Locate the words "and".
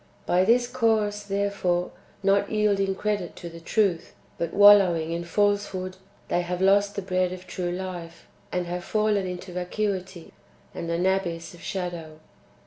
8.51-8.65, 10.73-10.89